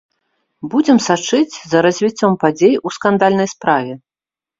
Будзем 0.71 0.97
сачыць 1.07 1.55
за 1.73 1.83
развіццём 1.87 2.33
падзей 2.45 2.73
у 2.91 2.93
скандальнай 2.97 3.49
справе. 3.53 3.93